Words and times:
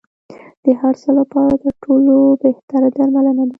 د 0.63 0.65
هر 0.81 0.93
څه 1.01 1.09
لپاره 1.19 1.53
تر 1.63 1.73
ټولو 1.83 2.15
بهتره 2.43 2.87
درملنه 2.97 3.43
ده. 3.47 3.49